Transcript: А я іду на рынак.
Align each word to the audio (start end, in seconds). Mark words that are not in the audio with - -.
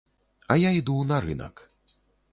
А 0.47 0.53
я 0.61 0.71
іду 0.79 0.97
на 1.13 1.21
рынак. 1.27 1.65